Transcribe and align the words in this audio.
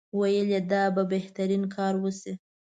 ویل 0.19 0.47
یې 0.53 0.61
دا 0.71 0.83
به 0.95 1.03
بهترین 1.13 1.63
کار 1.75 1.93
وشي. 2.03 2.33